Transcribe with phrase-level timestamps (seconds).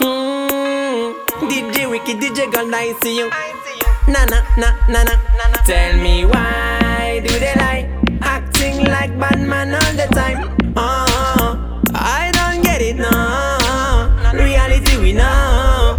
[0.00, 1.14] Mm,
[1.50, 3.28] DJ Wycked, DJ Gun, I see you.
[4.08, 5.14] Na na na na na.
[5.66, 7.88] Tell me why do they lie?
[8.22, 10.56] Acting like bad man all the time.
[10.76, 13.10] Oh, I don't get it no.
[14.32, 15.98] Reality we know.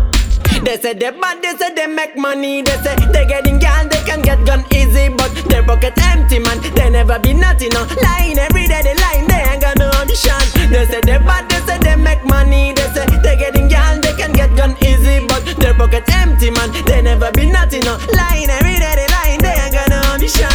[0.63, 2.61] They say they bad, they say they make money.
[2.61, 6.59] They say they getting gal, they can get gun easy, but their pocket empty man.
[6.75, 7.85] They never be nothing no.
[8.01, 9.10] Lying every day they lying,
[17.33, 17.97] They be nothing no.
[18.15, 20.49] Lying every day they lying, they ain't got no audition.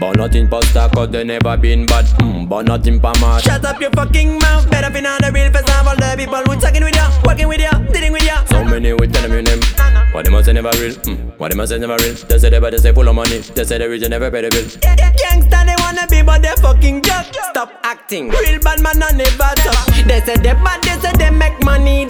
[0.00, 2.06] But nothing pasta cause they never been bad.
[2.18, 4.68] Mm, But nothing pa mash Shut up your fucking mouth.
[4.70, 7.46] Better be not the real face of all the people who talking with you, working
[7.48, 8.34] with you, dealing with you.
[8.50, 9.60] So many we tell them your name.
[10.12, 10.92] What they must say never real?
[11.06, 12.14] Mm, What they must say never real?
[12.14, 13.38] They say they better say full of money.
[13.38, 14.66] They say the region never pay the bill.
[15.22, 18.28] Gangsta they wanna be but they fucking joke Stop acting.
[18.30, 19.86] Real bad man I never talk.
[20.04, 22.06] They say they bad, they say they make money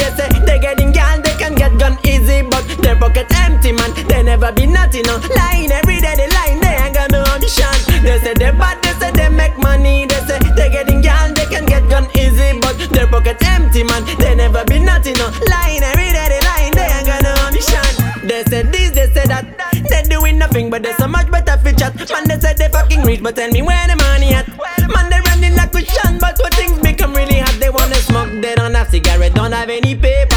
[20.63, 21.95] ring, but there's so much better for chat.
[22.11, 24.47] Man, they said they fucking rich, but tell me where the money at.
[24.89, 28.31] Man, they running like cushion, but when things become really hot, they wanna smoke.
[28.41, 30.37] They don't have cigarette, don't have any paper.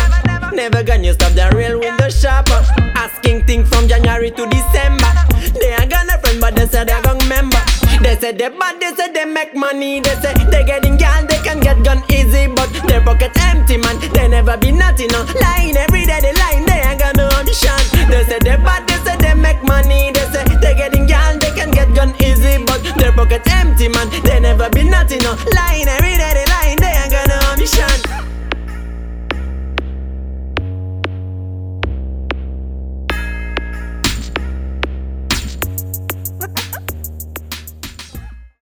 [0.53, 2.61] Never gonna stop the real window shopper.
[2.95, 5.11] Asking things from January to December.
[5.59, 7.61] They are gonna friend, but they said they're gonna member.
[8.01, 9.99] They said they bad, they said they make money.
[9.99, 13.99] They say they getting gal, they can get gun easy, but their pocket empty, man.
[14.13, 15.25] They never be nothing, no.
[15.41, 17.84] Lying every day, they lying, they ain't gonna audition.
[23.25, 24.09] pocket empty, man.
[24.23, 25.35] They never been nothing, no.
[25.53, 26.44] Lying every day,